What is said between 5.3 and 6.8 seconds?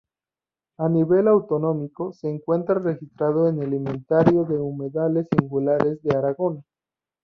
Singulares de Aragón.